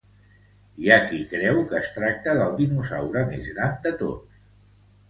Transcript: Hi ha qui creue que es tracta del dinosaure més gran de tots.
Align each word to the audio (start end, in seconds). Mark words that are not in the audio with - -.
Hi 0.83 0.89
ha 0.93 0.97
qui 1.11 1.19
creue 1.33 1.67
que 1.73 1.77
es 1.81 1.91
tracta 1.99 2.35
del 2.41 2.59
dinosaure 2.63 3.25
més 3.31 3.49
gran 3.55 3.81
de 3.87 3.95
tots. 4.03 4.45